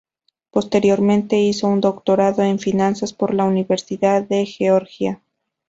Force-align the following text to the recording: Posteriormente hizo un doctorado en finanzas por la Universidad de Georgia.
Posteriormente 0.49 1.37
hizo 1.39 1.67
un 1.67 1.79
doctorado 1.79 2.41
en 2.41 2.57
finanzas 2.57 3.13
por 3.13 3.35
la 3.35 3.43
Universidad 3.43 4.23
de 4.23 4.47
Georgia. 4.47 5.21